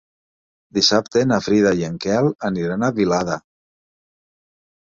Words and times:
Dissabte 0.77 1.23
na 1.31 1.37
Frida 1.49 1.75
i 1.81 1.85
en 1.89 1.99
Quel 2.05 2.31
aniran 2.51 2.89
a 2.89 2.93
Vilada. 3.01 3.39